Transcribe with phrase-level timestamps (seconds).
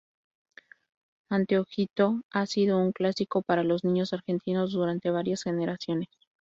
[1.29, 6.07] Anteojito ha sido un clásico para los niños argentinos durante varias generaciones.